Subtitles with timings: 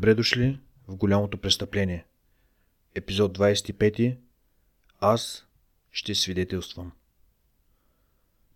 [0.00, 0.58] Добре дошли
[0.88, 2.04] в голямото престъпление.
[2.94, 4.16] Епизод 25.
[5.00, 5.46] Аз
[5.92, 6.92] ще свидетелствам.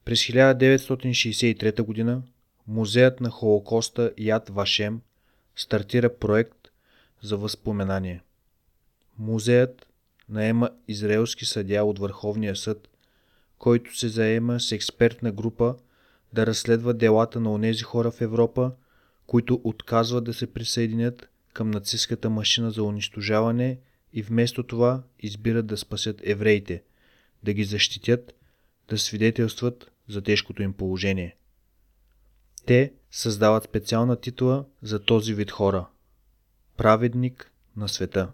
[0.04, 2.23] През 1963 г.
[2.66, 5.01] Музеят на Холокоста Яд Вашем
[5.56, 6.68] стартира проект
[7.23, 8.23] за възпоменание.
[9.18, 9.87] Музеят
[10.29, 12.88] наема израелски съдя от Върховния съд,
[13.59, 15.76] който се заема с експертна група
[16.32, 18.73] да разследва делата на онези хора в Европа,
[19.26, 23.78] които отказват да се присъединят към нацистската машина за унищожаване
[24.12, 26.82] и вместо това избират да спасят евреите,
[27.42, 28.34] да ги защитят,
[28.88, 31.37] да свидетелстват за тежкото им положение.
[32.66, 35.87] Те създават специална титла за този вид хора–
[36.76, 38.32] праведник на света.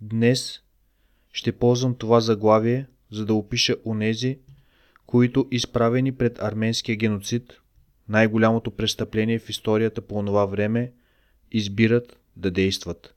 [0.00, 0.60] Днес
[1.32, 4.38] ще ползвам това заглавие, за да опиша онези,
[5.06, 7.60] които изправени пред арменския геноцид,
[8.08, 10.92] най-голямото престъпление в историята по това време,
[11.52, 13.14] избират да действат.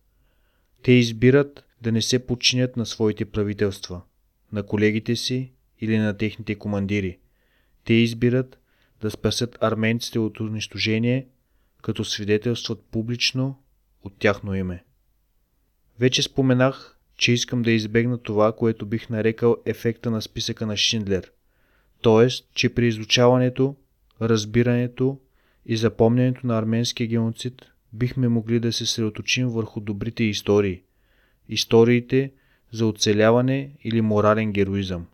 [0.83, 4.01] Те избират да не се подчинят на своите правителства,
[4.51, 7.19] на колегите си или на техните командири.
[7.85, 8.59] Те избират
[9.01, 11.27] да спасят арменците от унищожение,
[11.81, 13.63] като свидетелстват публично
[14.03, 14.83] от тяхно име.
[15.99, 21.31] Вече споменах, че искам да избегна това, което бих нарекал ефекта на списъка на Шиндлер–
[22.03, 22.27] т.е.
[22.55, 23.75] че при изучаването,
[24.21, 25.19] разбирането
[25.65, 30.81] и запомнянето на арменския геноцид бихме могли да се средоточим върху добрите истории,
[31.49, 32.31] историите
[32.71, 35.05] за оцеляване или морален героизъм.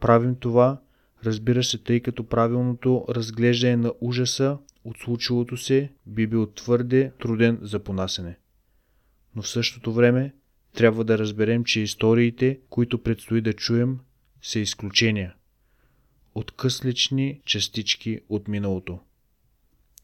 [0.00, 0.80] Правим това,
[1.24, 7.58] разбира се, тъй като правилното разглеждане на ужаса от случилото се би бил твърде труден
[7.62, 8.36] за понасене.
[9.36, 10.34] Но в същото време
[10.74, 13.98] трябва да разберем, че историите, които предстои да чуем,
[14.42, 15.34] са изключения–
[16.34, 18.98] откъслични частички от миналото.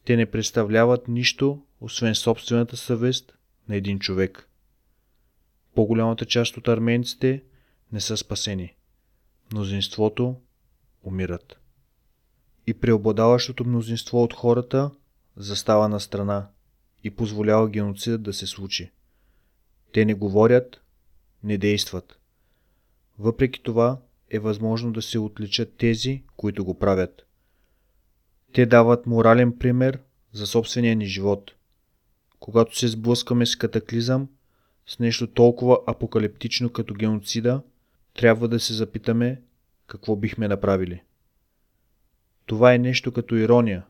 [0.04, 3.34] Те не представляват нищо, освен собствената съвест
[3.68, 4.48] на един човек.
[5.74, 7.42] По-голямата част от арменците
[7.92, 8.74] не са спасени.
[9.52, 10.36] Мнозинството
[11.02, 11.60] умират.
[12.66, 14.90] И преобладаващото мнозинство от хората
[15.36, 16.48] застава на страна
[17.04, 18.90] и позволява геноцидът да се случи.
[19.92, 20.82] Те не говорят,
[21.44, 22.18] не действат.
[23.18, 27.26] Въпреки това, е възможно да се отличат тези, които го правят.
[28.52, 29.98] Те дават морален пример
[30.32, 31.52] за собствения ни живот.
[32.40, 34.28] Когато се сблъскаме с катаклизъм,
[34.86, 37.62] с нещо толкова апокалиптично като геноцида,
[38.14, 39.40] трябва да се запитаме
[39.86, 41.02] какво бихме направили.
[42.46, 43.84] Това е нещо като ирония,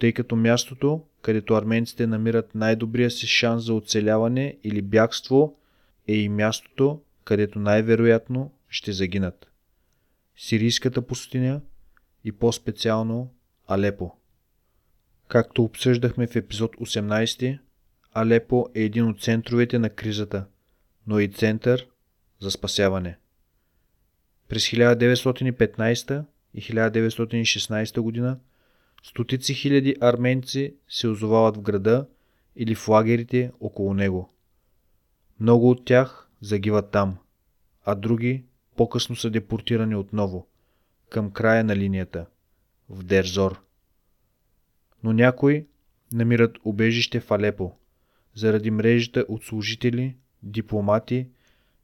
[0.00, 5.58] тъй като мястото, където арменците намират най-добрия си шанс за оцеляване или бягство,
[6.08, 9.46] е и мястото, където най-вероятно ще загинат
[10.36, 11.60] сирийската пустиня
[12.24, 13.34] и по-специално
[13.68, 14.12] Алепо.
[15.28, 17.58] Както обсъждахме в епизод 18,
[18.12, 20.46] Алепо е един от центровете на кризата,
[21.06, 21.86] но и център
[22.40, 23.18] за спасяване.
[24.48, 28.38] През 1915 и 1916 година
[29.02, 32.06] стотици хиляди арменци се озовават в града
[32.56, 34.34] или в лагерите около него.
[35.40, 37.18] Много от тях загиват там,
[37.84, 38.44] а други
[38.76, 40.46] по-късно са депортирани отново,
[41.10, 42.26] към края на линията,
[42.88, 43.62] в Дерзор.
[45.02, 45.66] Но някои
[46.12, 47.72] намират убежище в Алепо,
[48.34, 51.28] заради мрежата от служители, дипломати,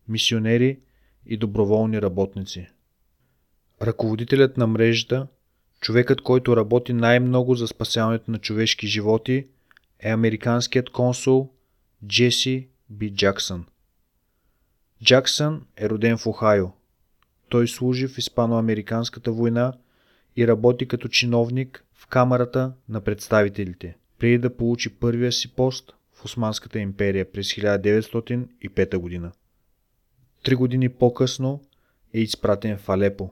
[0.09, 0.81] мисионери
[1.27, 2.67] и доброволни работници.
[3.83, 5.27] Ръководителят на мрежата,
[5.81, 9.47] човекът, който работи най-много за спасяването на човешки животи,
[9.99, 11.53] е американският консул
[12.07, 13.67] Джеси Би Джаксън.
[15.05, 16.73] Джаксън е роден в Охайо–
[17.53, 19.73] той служи в Испано-Американската война
[20.37, 26.25] и работи като чиновник в Камерата на представителите, преди да получи първия си пост в
[26.25, 29.32] Османската империя през 1905 година.
[30.43, 31.61] Три години по-късно
[32.14, 33.31] е изпратен в Алепо.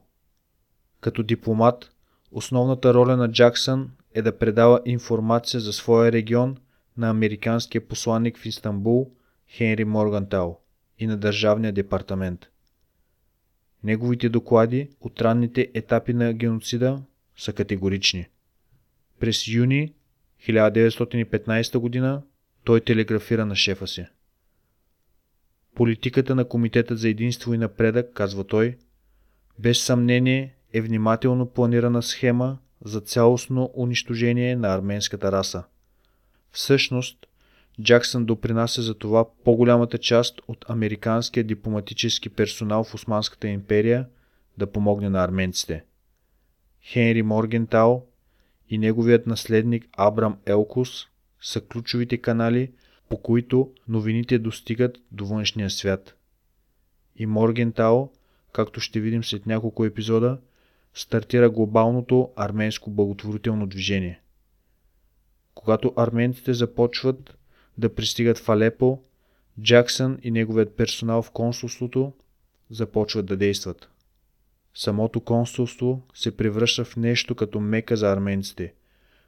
[1.00, 1.91] Като дипломат,
[2.32, 6.56] основната роля на Джаксън е да предава информация за своя регион
[6.96, 9.11] на американския посланник в Истанбул
[9.49, 10.61] Хенри Моргантал
[10.99, 12.46] и на Държавния департамент.
[13.85, 17.03] Неговите доклади от ранните етапи на геноцида
[17.37, 18.27] са категорични.
[19.21, 19.94] През юни
[20.49, 22.23] 1915 г.
[22.65, 24.06] той телеграфира на шефа си.
[25.75, 28.77] Политиката на Комитета за единство и напредък, казва той,
[29.59, 35.65] без съмнение е внимателно планирана схема за цялостно унищожение на арменската раса.
[36.53, 37.27] Всъщност,
[37.82, 44.06] Джаксън допринася за това по-голямата част от американския дипломатически персонал в Османската империя
[44.58, 45.84] да помогне на арменците.
[46.82, 48.06] Хенри Моргентал
[48.69, 51.06] и неговият наследник Абрам Елкус
[51.40, 52.72] са ключовите канали,
[53.08, 56.14] по които новините достигат до външния свят.
[57.17, 58.08] И Моргентао,
[58.52, 60.38] както ще видим след няколко епизода,
[60.94, 64.20] стартира глобалното арменско благотворително движение.
[65.55, 67.38] Когато арменците започват
[67.81, 68.99] да пристигат в Алепо,
[69.61, 72.12] Джаксън и неговият персонал в консулството
[72.71, 73.88] започват да действат.
[74.75, 78.75] Самото консулство се превръща в нещо като мека за арменците,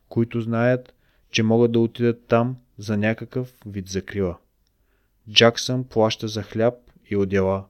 [0.08, 0.94] които знаят,
[1.30, 4.38] че могат да отидат там за някакъв вид закрила.
[5.30, 6.74] Джаксън плаща за хляб
[7.10, 7.64] и одела,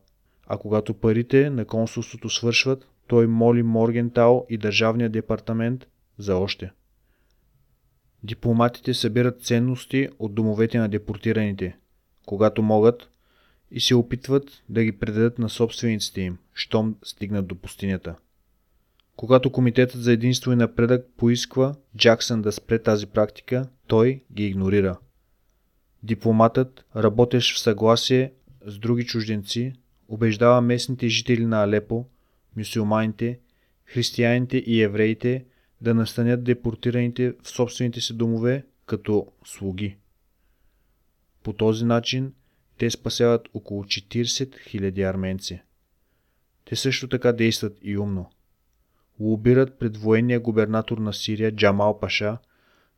[0.47, 5.87] а когато парите на консулството свършват, той моли Моргентал и Държавния департамент
[6.19, 6.71] за още.
[8.23, 11.77] Дипломатите събират ценности от домовете на депортираните,
[12.27, 13.09] когато могат,
[13.71, 18.15] и се опитват да ги предадат на собствениците им, щом стигнат до пустинята.
[19.17, 24.99] Когато Комитетът за единство и напредък поисква Джаксън да спре тази практика, той ги игнорира.
[26.03, 28.33] Дипломатът, работещ в съгласие
[28.67, 29.73] с други чужденци,
[30.09, 32.07] убеждава местните жители на Алепо,
[32.57, 33.39] мюсюлманите,
[33.85, 35.45] християните и евреите
[35.83, 39.97] да настанят депортираните в собствените си домове като слуги.
[41.43, 42.33] По този начин
[42.79, 45.63] те спасяват около 40 000 арменци.
[46.65, 48.31] Те също така действат и умно.
[49.21, 52.39] Лобират пред военния губернатор на Сирия Джамал Паша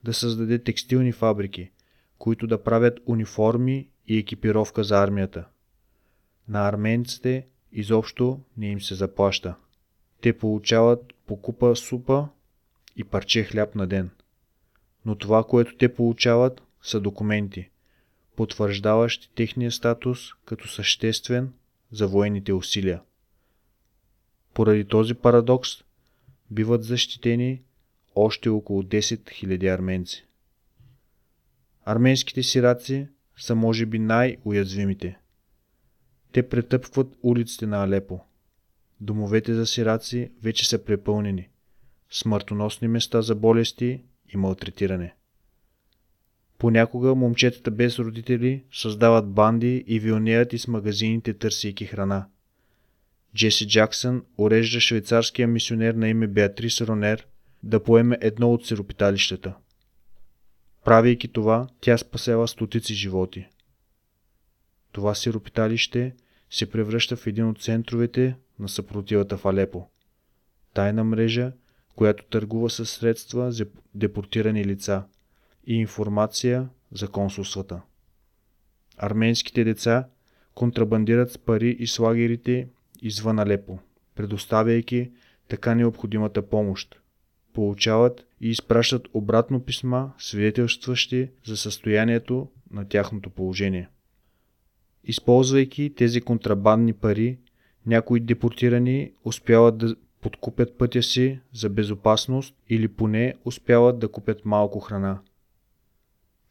[0.04, 1.70] да създаде текстилни фабрики,
[2.18, 5.44] които да правят униформи и екипировка за армията.
[6.48, 9.54] На арменците изобщо не им се заплаща.
[10.20, 12.28] Те получават по купа супа
[12.96, 14.10] и парче хляб на ден.
[15.04, 17.70] Но това, което те получават, са документи,
[18.36, 21.52] потвърждаващи техния статус като съществен
[21.92, 23.00] за военните усилия.
[24.54, 25.70] Поради този парадокс
[26.50, 27.62] биват защитени
[28.14, 30.26] още около 10 000 арменци.
[31.84, 35.18] Арменските сираци са може би най-уязвимите.
[36.32, 38.20] Те претъпват улиците на Алепо.
[39.00, 41.48] Домовете за сираци вече са препълнени.
[42.16, 44.02] Смъртоносни места за болести
[44.34, 45.14] и малтретиране.
[46.58, 52.26] Понякога момчетата без родители създават банди и вилнеят из магазините търсейки храна.
[53.36, 57.26] Джеси Джаксън урежда швейцарския мисионер на име Беатрис Ронер
[57.62, 59.54] да поеме едно от сиропиталищата.
[60.84, 63.46] Правейки това, тя спасява стотици животи.
[64.92, 66.14] Това сиропиталище
[66.50, 69.88] се превръща в един от центровете на съпротивата в Алепо.
[70.74, 71.52] Тайна мрежа,
[71.96, 75.04] която търгува със средства за депортирани лица
[75.66, 77.80] и информация за консулствата.
[78.96, 80.08] Арменските деца
[80.54, 82.68] контрабандират с пари и слагерите
[83.02, 83.78] извън Алепо,
[84.14, 85.10] предоставяйки
[85.48, 87.00] така необходимата помощ.
[87.52, 93.88] Получават и изпращат обратно писма, свидетелстващи за състоянието на тяхното положение.
[95.04, 97.38] Използвайки тези контрабандни пари,
[97.86, 104.80] някои депортирани успяват да подкупят пътя си за безопасност или поне успяват да купят малко
[104.80, 105.18] храна.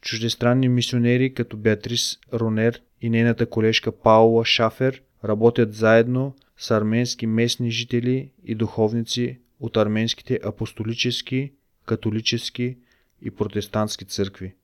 [0.00, 7.70] Чуждестранни мисионери като Беатрис Ронер и нейната колежка Паула Шафер работят заедно с арменски местни
[7.70, 11.52] жители и духовници от арменските апостолически,
[11.86, 12.76] католически
[13.22, 14.54] и протестантски църкви.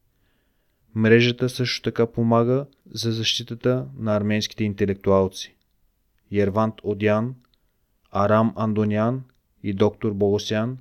[0.94, 5.54] Мрежата също така помага за защитата на арменските интелектуалци.
[6.32, 7.34] Ервант Одян,
[8.10, 9.22] Арам Андонян
[9.62, 10.78] и доктор Богосян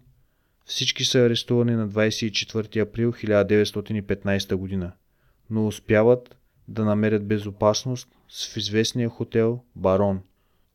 [0.65, 4.91] всички са арестувани на 24 април 1915 г.,
[5.49, 6.35] но успяват
[6.67, 8.07] да намерят безопасност
[8.53, 10.21] в известния хотел Барон,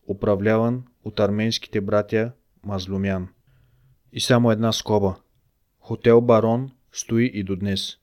[0.09, 2.33] управляван от арменските братя
[2.65, 3.29] Мазлумян.
[4.13, 5.17] И само една скоба.
[5.79, 7.97] Хотел Барон стои и до днес.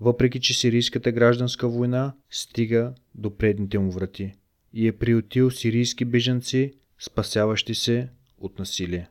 [0.00, 4.34] Въпреки, че сирийската гражданска война стига до предните му врати
[4.72, 9.08] и е приютил сирийски бежанци, спасяващи се от насилие.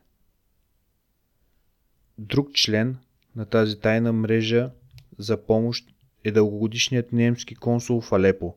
[2.18, 2.98] Друг член
[3.36, 4.70] на тази тайна мрежа
[5.18, 5.88] за помощ
[6.24, 8.54] е дългогодишният немски консул в Алепо,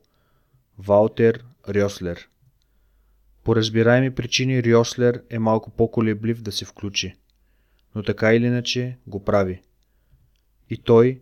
[0.78, 2.28] Валтер Рьослер.
[3.44, 7.14] По разбираеми причини Рьослер е малко по-колеблив да се включи,
[7.94, 9.62] но така или иначе го прави.
[10.70, 11.20] И той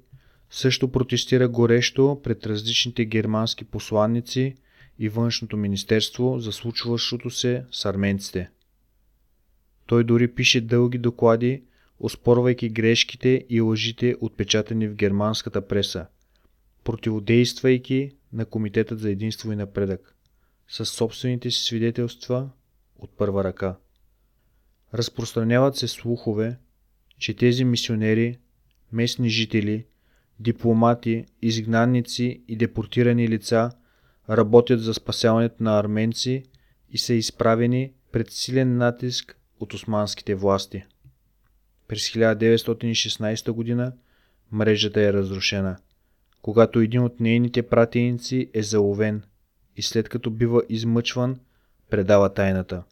[0.50, 4.56] също протестира горещо пред различните германски посланници
[5.00, 8.50] и външното министерство за случващото се с арменците.
[9.86, 11.62] Той дори пише дълги доклади,
[12.00, 16.06] оспорвайки грешките и лъжите отпечатани в германската преса,
[16.84, 20.14] противодействайки на Комитетът за единство и напредък,
[20.68, 22.50] със собствените си свидетелства
[22.98, 23.76] от първа ръка.
[24.94, 26.58] Разпространяват се слухове,
[27.18, 28.38] че тези мисионери,
[28.92, 29.84] местни жители,
[30.40, 33.70] дипломати, изгнанници и депортирани лица
[34.30, 36.44] работят за спасяването на арменци
[36.90, 40.84] и са изправени пред силен натиск от османските власти.
[41.88, 43.92] През 1916 г.
[44.52, 45.76] мрежата е разрушена,
[46.42, 49.22] когато един от нейните пратеници е заловен
[49.76, 51.40] и след като бива измъчван,
[51.90, 52.82] предава тайната.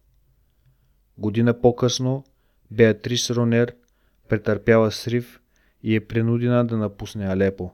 [1.19, 2.25] Година по-късно
[2.71, 3.75] Беатрис Ронер
[4.29, 5.41] претърпява срив
[5.83, 7.71] и е принудена да напусне Алепо.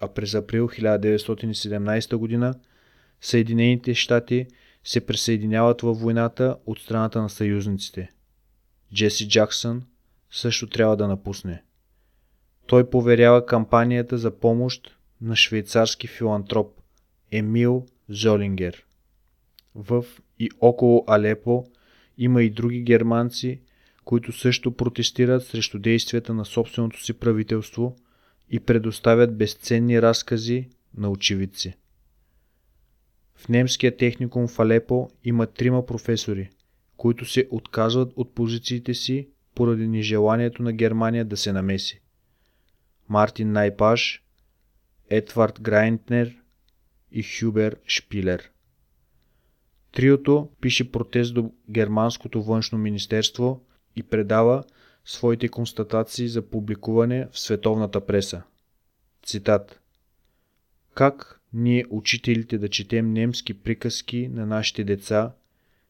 [0.00, 2.54] А през април 1917 г.
[3.24, 4.46] Съединените щати
[4.84, 8.10] се присъединяват във войната от страната на съюзниците.
[8.94, 9.82] Джеси Джаксън
[10.30, 11.62] също трябва да напусне.
[12.66, 16.80] Той поверява кампанията за помощ на швейцарски филантроп
[17.30, 18.84] Емил Золингер.
[19.74, 20.04] В
[20.38, 21.64] и около Алепо
[22.18, 23.60] има и други германци,
[24.04, 27.96] които също протестират срещу действията на собственото си правителство
[28.50, 31.74] и предоставят безценни разкази на очевидци.
[33.36, 36.50] В немския техникум в Алепо има трима професори,
[36.96, 42.00] които се отказват от позициите си поради нежеланието на Германия да се намеси.
[43.08, 44.24] Мартин Найпаш,
[45.10, 46.36] Едвард Грайнтнер
[47.12, 48.50] и Хюбер Шпилер.
[49.92, 53.64] Триото пише протест до Германското външно министерство
[53.96, 54.64] и предава
[55.04, 58.42] своите констатации за публикуване в световната преса.
[59.22, 59.80] Цитат
[60.94, 65.32] Как ние, учителите, да четем немски приказки на нашите деца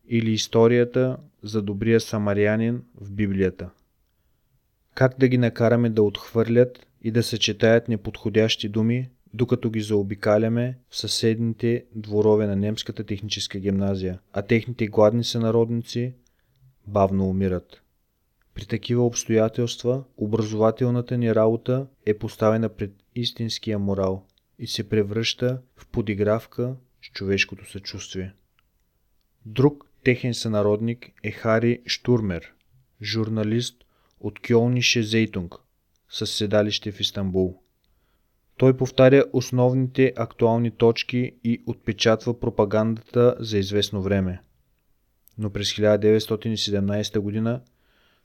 [0.09, 3.71] или историята за добрия самарянин в Библията?
[4.95, 10.97] Как да ги накараме да отхвърлят и да съчетаят неподходящи думи, докато ги заобикаляме в
[10.97, 16.15] съседните дворове на немската техническа гимназия, а техните гладни сънародници
[16.87, 17.83] бавно умират.
[18.55, 24.27] При такива обстоятелства образователната ни работа е поставена пред истинския морал
[24.59, 28.35] и се превръща в подигравка с човешкото съчувствие.
[29.47, 32.53] Друг техен сънародник е Хари Штурмер,
[33.03, 33.85] журналист
[34.21, 35.55] от Кьолнише Зейтунг,
[36.09, 37.63] със седалище в Истанбул.
[38.57, 44.43] Той повтаря основните актуални точки и отпечатва пропагандата за известно време.
[45.39, 47.61] Но през 1917 г.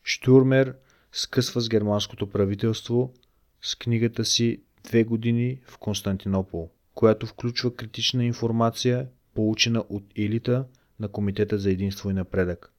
[0.03, 0.75] Штурмер
[1.12, 3.13] скъсва с германското правителство
[3.62, 10.65] с книгата си Две години в Константинопол, която включва критична информация, получена от елита
[11.00, 12.74] на Комитета за единство и напредък.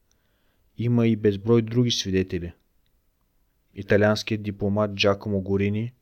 [0.78, 2.52] Има и безброй други свидетели.
[3.74, 5.92] Италианският дипломат Джакомо Горини,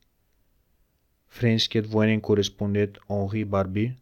[1.27, 3.95] френският военен кореспондент Онри Барби,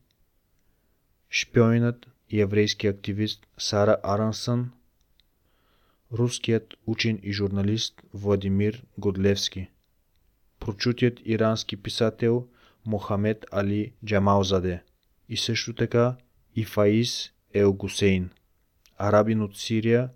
[1.30, 4.72] шпионинът и еврейски активист Сара Арансън,
[6.12, 9.68] руският учен и журналист Владимир Годлевски,
[10.68, 12.48] прочутият ирански писател
[12.86, 14.84] Мохамед Али Джамалзаде
[15.30, 16.16] и също така
[16.56, 18.30] и Фаис Ел Гусейн,
[18.98, 20.10] арабин от Сирия,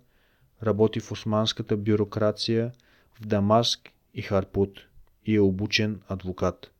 [0.62, 2.72] работи в османската бюрокрация
[3.14, 4.86] в Дамаск и Харпут
[5.26, 6.70] и е обучен адвокат.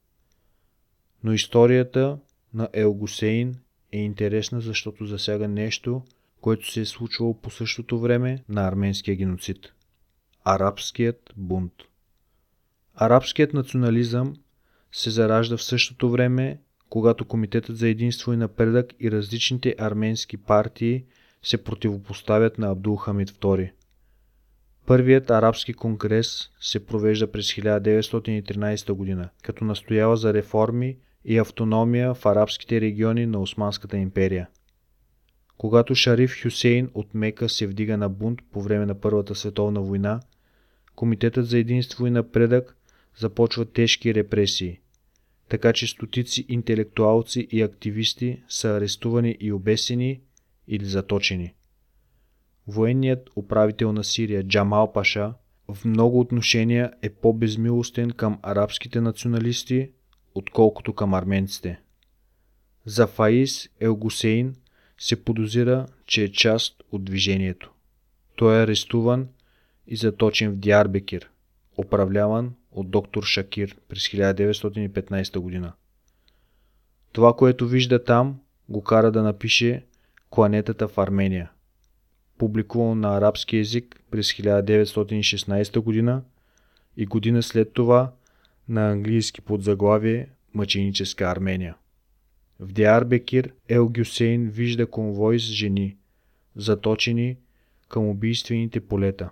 [1.24, 2.18] Но историята
[2.54, 3.58] на Ел Гусейн
[3.92, 6.02] е интересна, защото засяга нещо,
[6.40, 9.72] което се е случвало по същото време на арменския геноцид.
[10.44, 11.72] Арабският бунт.
[12.94, 14.34] Арабският национализъм
[14.92, 16.58] се заражда в същото време,
[16.88, 21.04] когато Комитетът за единство и напредък и различните арменски партии
[21.42, 23.70] се противопоставят на Абдул Хамид II.
[24.86, 32.26] Първият арабски конгрес се провежда през 1913 г., като настоява за реформи и автономия в
[32.26, 34.48] арабските региони на Османската империя.
[35.58, 40.20] Когато Шариф Хюсейн от Мека се вдига на бунт по време на Първата световна война,
[40.94, 42.76] Комитетът за единство и напредък
[43.16, 44.80] започва тежки репресии,
[45.48, 50.20] така че стотици интелектуалци и активисти са арестувани и обесени
[50.68, 51.54] или заточени.
[52.66, 55.34] Военният управител на Сирия Джамал Паша
[55.68, 59.90] в много отношения е по-безмилостен към арабските националисти,
[60.34, 61.80] отколкото към арменците.
[62.84, 64.56] За Фаис Елгусейн
[64.98, 67.72] се подозира, че е част от движението.
[68.36, 69.28] Той е арестуван
[69.86, 71.30] и заточен в Диарбекир,
[71.76, 75.72] управляван от доктор Шакир през 1915 година.
[77.12, 79.84] Това, което вижда там, го кара да напише
[80.30, 81.50] Кланетата в Армения,
[82.38, 86.22] публикувано на арабски язик през 1916 година
[86.96, 88.12] и година след това
[88.68, 91.76] на английски подзаглавие Мъченическа Армения.
[92.60, 95.96] В Диарбекир Ел Гюсейн вижда конвой с жени,
[96.56, 97.36] заточени
[97.88, 99.30] към убийствените полета.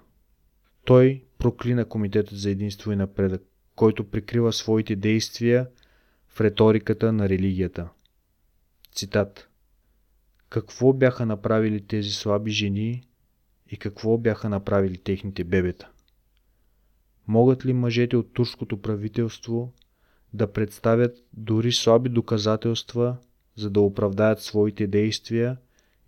[0.84, 3.42] Той проклина Комитетът за единство и напредък,
[3.76, 5.68] който прикрива своите действия
[6.28, 7.88] в риториката на религията.
[8.94, 9.48] Цитат
[10.48, 13.02] Какво бяха направили тези слаби жени
[13.68, 15.88] и какво бяха направили техните бебета?
[17.26, 19.72] Могат ли мъжете от турското правителство
[20.32, 23.16] да представят дори слаби доказателства,
[23.56, 25.56] за да оправдаят своите действия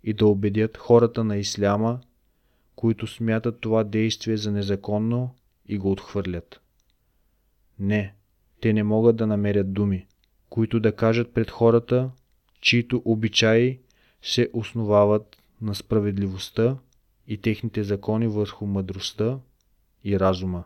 [0.03, 1.99] и да убедят хората на исляма,
[2.83, 5.35] които смятат това действие за незаконно
[5.67, 6.61] и го отхвърлят?
[7.79, 8.13] Не,
[8.61, 10.07] те не могат да намерят думи,
[10.49, 12.11] които да кажат пред хората,
[12.61, 13.79] чието обичаи
[14.21, 16.77] се основават на справедливостта
[17.27, 19.39] и техните закони върху мъдростта
[20.03, 20.63] и разума.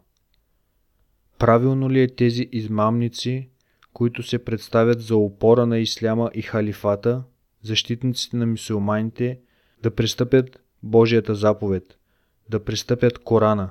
[1.39, 3.49] Правилно ли е тези измамници,
[3.93, 7.23] които се представят за опора на исляма и халифата,
[7.61, 9.39] защитниците на мусулманите,
[9.83, 11.97] да пристъпят Божията заповед,
[12.49, 13.69] да пристъпят Корана,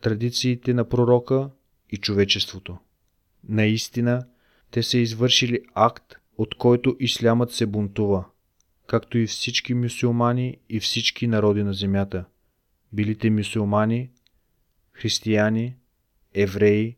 [0.00, 1.50] традициите на пророка
[1.90, 2.78] и човечеството.
[3.48, 4.26] Наистина,
[4.70, 8.24] те са извършили акт, от който ислямът се бунтува,
[8.86, 12.24] както и всички мюсюлмани и всички народи на земята.
[12.92, 14.10] Билите мюсюлмани,
[14.92, 15.76] християни,
[16.34, 16.96] евреи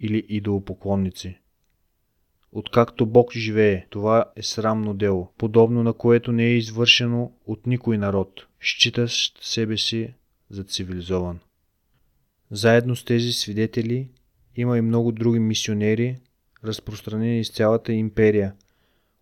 [0.00, 1.38] или идолопоклонници.
[2.52, 7.98] Откакто Бог живее, това е срамно дело, подобно на което не е извършено от никой
[7.98, 10.14] народ, считащ себе си
[10.54, 11.40] за цивилизован.
[12.50, 14.10] Заедно с тези свидетели
[14.56, 16.18] има и много други мисионери,
[16.64, 18.54] разпространени из цялата империя,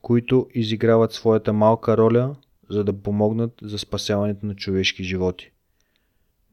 [0.03, 2.37] които изиграват своята малка роля,
[2.69, 5.51] за да помогнат за спасяването на човешки животи.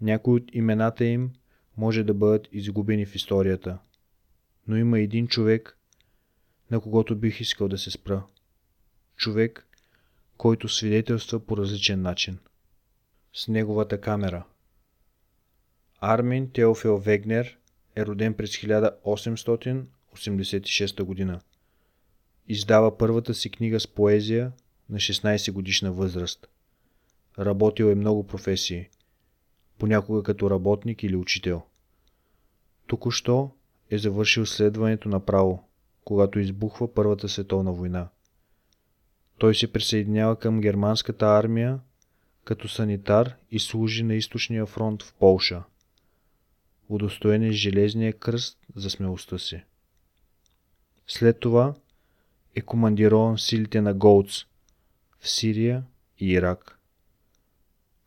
[0.01, 1.31] Някои от имената им
[1.77, 3.77] може да бъдат изгубени в историята.
[4.67, 5.77] Но има един човек,
[6.71, 8.23] на когото бих искал да се спра.
[9.15, 9.67] Човек,
[10.37, 12.39] който свидетелства по различен начин.
[13.33, 14.45] С неговата камера.
[16.01, 17.57] Армин Теофил Вегнер
[17.95, 21.39] е роден през 1886 г.
[22.47, 24.51] Издава първата си книга с поезия
[24.89, 26.47] на 16 годишна възраст.
[27.39, 28.89] Работил е много професии,
[29.77, 31.61] понякога като работник или учител.
[32.87, 33.51] Току-що
[33.89, 35.63] е завършил следването на право,
[36.05, 38.09] когато избухва Първата световна война.
[39.37, 41.79] Той се присъединява към германската армия
[42.43, 45.63] като санитар и служи на източния фронт в Полша.
[46.89, 49.63] Удостоен е железния кръст за смелостта си.
[51.07, 51.75] След това
[52.55, 54.45] е командирован в силите на Голц
[55.19, 55.83] в Сирия
[56.19, 56.79] и Ирак.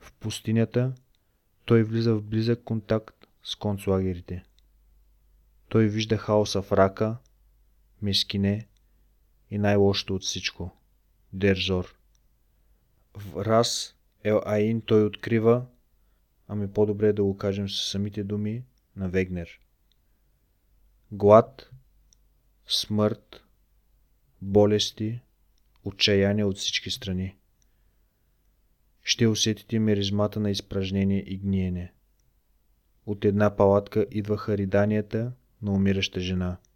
[0.01, 0.93] В пустинята
[1.65, 4.45] той влиза в близък контакт с концлагерите.
[5.69, 7.17] Той вижда хаоса в Рака,
[8.03, 8.67] Мискине
[9.51, 10.71] и най-лошото от всичко–
[11.33, 11.95] Дерзор.
[13.17, 15.67] В Рас Ел Аин той открива,
[16.49, 18.63] ами по-добре е да го кажем с самите думи
[18.97, 19.61] на Вегнер.
[21.13, 21.71] Глад,
[22.67, 23.45] смърт,
[24.43, 25.21] болести,
[25.85, 27.37] отчаяние от всички страни.
[29.03, 31.93] Ще усетите миризмата на изпражнение и гниене.
[33.07, 36.57] От една палатка идваха риданията на умираща жена–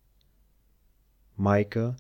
[1.39, 1.95] майка,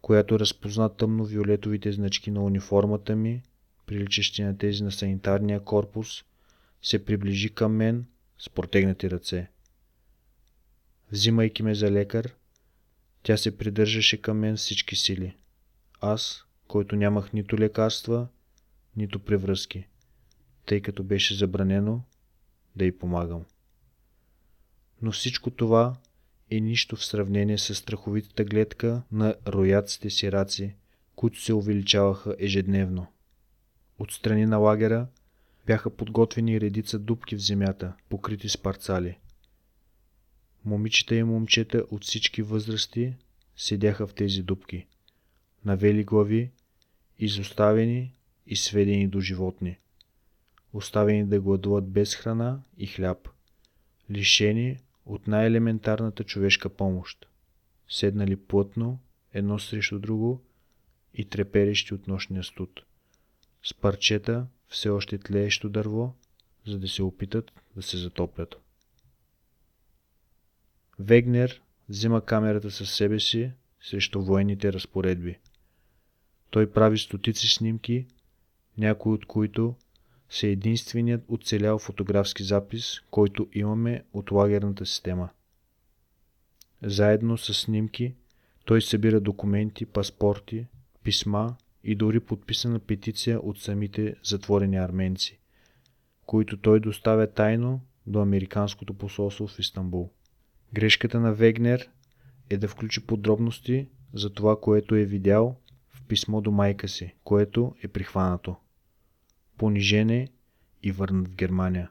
[0.00, 3.42] която разпозна тъмно-виолетовите значки на униформата ми,
[3.86, 6.24] приличащи на тези на санитарния корпус,
[6.82, 8.06] се приближи към мен
[8.38, 9.50] с протегнати ръце.
[11.12, 12.34] Взимайки ме за лекар,
[13.22, 15.36] тя се придържаше към мен всички сили.
[16.00, 18.28] Аз, който нямах нито лекарства,
[18.96, 19.86] нито превръзки,
[20.66, 22.02] тъй като беше забранено
[22.76, 23.44] да й помагам.
[25.02, 25.96] Но всичко това
[26.50, 30.74] е нищо в сравнение с страховитата гледка на рояците сираци,
[31.14, 33.06] които се увеличаваха ежедневно.
[33.98, 35.06] Отстрани на лагера
[35.66, 39.18] бяха подготвени редица дубки в земята, покрити с парцали.
[40.64, 43.14] Момичета и момчета от всички възрасти
[43.56, 44.86] седяха в тези дубки,
[45.64, 46.50] навели глави,
[47.18, 48.14] изоставени
[48.46, 49.78] и сведени до животни,
[50.72, 53.28] оставени да гладуват без храна и хляб,
[54.10, 57.26] лишени от най-елементарната човешка помощ,
[57.88, 58.98] седнали плътно,
[59.32, 60.42] едно срещу друго
[61.14, 62.82] и треперещи от нощния студ,
[63.62, 66.14] с парчета все още тлеещо дърво,
[66.66, 68.54] за да се опитат да се затоплят.
[70.98, 73.50] Вегнер взима камерата със себе си
[73.80, 75.38] срещу военните разпоредби.
[76.50, 78.06] Той прави стотици снимки,
[78.78, 79.74] някои от които
[80.30, 85.28] са единственият оцелял фотографски запис, който имаме от лагерната система.
[86.82, 88.14] Заедно с снимки,
[88.64, 90.66] той събира документи, паспорти,
[91.02, 91.56] писма
[91.88, 95.38] и дори подписана петиция от самите затворени арменци,
[96.26, 100.10] които той доставя тайно до Американското посолство в Истанбул.
[100.74, 101.90] Грешката на Вегнер
[102.50, 105.56] е да включи подробности за това, което е видял
[105.90, 108.56] в писмо до майка си, което е прихванато.
[109.58, 110.28] Понижене
[110.82, 111.90] и върнат в Германия.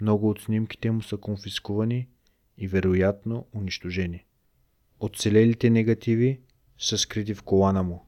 [0.00, 2.08] Много от снимките му са конфискувани
[2.58, 4.24] и вероятно унищожени.
[5.00, 6.40] Оцелелите негативи
[6.78, 8.05] са скрити в колана му.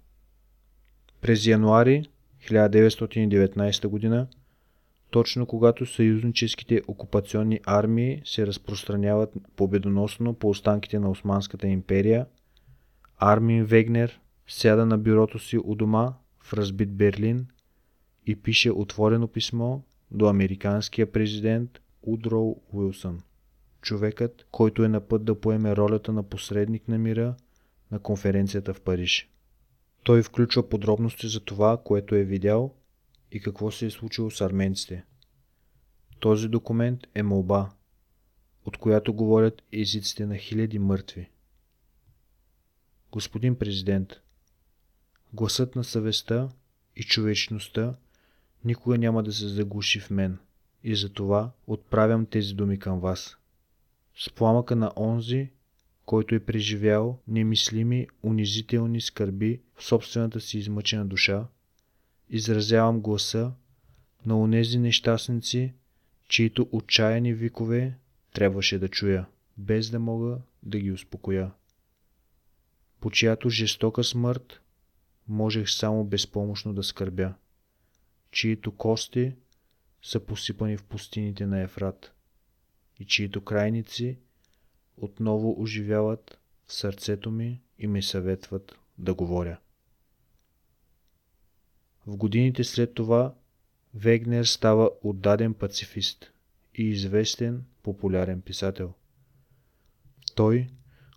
[1.20, 2.08] През януари
[2.50, 4.26] 1919 г.,
[5.10, 12.26] точно когато съюзническите окупационни армии се разпространяват победоносно по останките на Османската империя,
[13.16, 17.46] Армин Вегнер сяда на бюрото си у дома в разбит Берлин
[18.26, 19.78] и пише отворено писмо
[20.10, 23.20] до американския президент Удроу Уилсън,
[23.82, 27.34] човекът, който е на път да поеме ролята на посредник на мира
[27.90, 29.28] на конференцията в Париж.
[30.08, 32.74] Той включва подробности за това, което е видял
[33.32, 35.04] и какво се е случило с арменците.
[36.20, 37.70] Този документ е молба,
[38.64, 41.30] от която говорят езиците на хиляди мъртви.
[43.12, 44.12] Господин президент,
[45.32, 46.48] гласът на съвестта
[46.96, 47.94] и човечността
[48.64, 50.38] никога няма да се заглуши в мен
[50.84, 53.36] и затова отправям тези думи към вас.
[54.16, 55.50] С пламъка на онзи,
[56.08, 61.46] който е преживял немислими, унизителни скърби в собствената си измъчена душа,
[62.28, 63.52] изразявам гласа
[64.26, 65.74] на онези нещастници,
[66.28, 67.98] чието отчаяни викове
[68.32, 71.52] трябваше да чуя, без да мога да ги успокоя.
[73.00, 74.60] По чиято жестока смърт
[75.28, 77.34] можех само безпомощно да скърбя,
[78.30, 79.34] чието кости
[80.02, 82.12] са посипани в пустините на Ефрат
[83.00, 84.18] и чието крайници
[85.00, 89.58] отново оживяват в сърцето ми и ми съветват да говоря.
[92.06, 93.34] В годините след това
[93.94, 96.32] Вегнер става отдаден пацифист
[96.74, 98.92] и известен популярен писател.
[100.34, 100.68] Той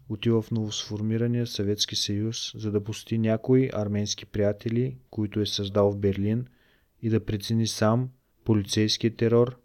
[0.10, 5.98] отива в новосформирания Съветски съюз, за да посети някои арменски приятели, които е създал в
[5.98, 6.48] Берлин
[7.02, 8.10] и да прецени сам
[8.44, 9.60] полицейския терор,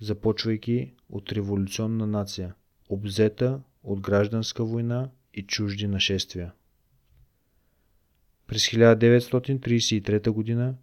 [0.00, 2.54] започвайки от революционна нация,
[2.88, 6.52] обзета от гражданска война и чужди нашествия.
[8.46, 10.74] През 1933 г.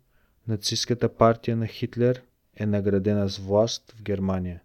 [0.48, 2.24] нацистската партия на Хитлер
[2.56, 4.62] е наградена с власт в Германия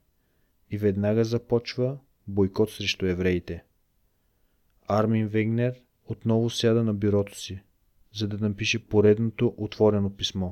[0.71, 3.65] и веднага започва бойкот срещу евреите.
[4.89, 7.63] Армин Вегнер отново сяда на бюрото си,
[8.13, 10.51] за да напише поредното отворено писмо.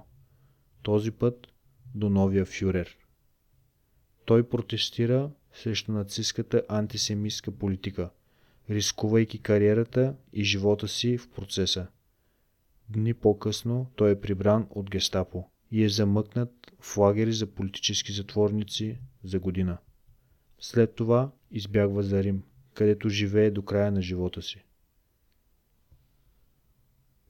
[0.82, 1.46] Този път
[1.94, 2.96] до новия фюрер.
[4.24, 8.10] Той протестира срещу нацистската антисемитска политика,
[8.70, 11.86] рискувайки кариерата и живота си в процеса.
[12.88, 18.98] Дни по-късно той е прибран от гестапо и е замъкнат в лагери за политически затворници
[19.24, 19.78] за година.
[20.60, 22.42] След това избягва за Рим,
[22.74, 24.64] където живее до края на живота си.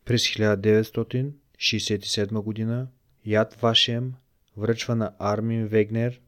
[0.05, 2.87] През 1967 г.
[3.27, 4.15] Яд Вашем
[4.57, 6.21] връчва на Армин Вегнер,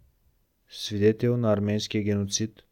[0.71, 2.63] свидетел на арменския геноцид,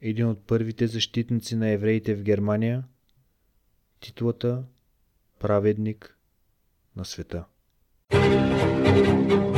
[0.00, 2.84] един от първите защитници на евреите в Германия,
[4.00, 4.64] титлата
[5.38, 6.18] Праведник
[6.96, 7.44] на света.
[8.10, 9.53] thank you